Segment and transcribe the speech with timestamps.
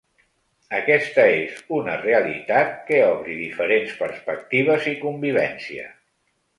[0.77, 5.91] Aquesta és una realitat que obri diferents perspectives i convivència.